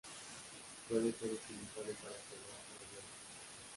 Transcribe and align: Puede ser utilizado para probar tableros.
Puede 0.89 1.11
ser 1.11 1.27
utilizado 1.27 1.83
para 1.83 1.85
probar 1.85 2.19
tableros. 2.27 3.05